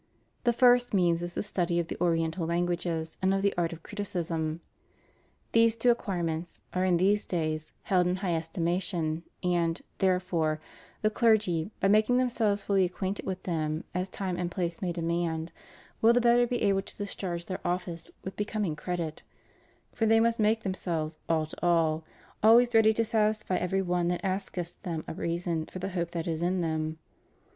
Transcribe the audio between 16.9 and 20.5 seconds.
discharge their office with be coming credit; for they must